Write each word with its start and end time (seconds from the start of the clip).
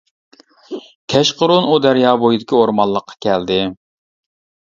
كەچقۇرۇن 1.13 1.67
ئۇ 1.67 1.75
دەريا 1.83 2.13
بويىدىكى 2.23 2.57
ئورمانلىققا 2.61 3.17
كەلدى. 3.27 3.59